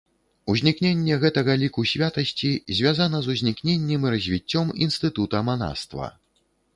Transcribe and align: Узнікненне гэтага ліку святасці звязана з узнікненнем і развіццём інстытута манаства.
Узнікненне 0.51 1.17
гэтага 1.23 1.57
ліку 1.63 1.83
святасці 1.91 2.49
звязана 2.79 3.17
з 3.25 3.35
узнікненнем 3.35 4.07
і 4.07 4.13
развіццём 4.15 4.73
інстытута 4.87 5.37
манаства. 5.51 6.07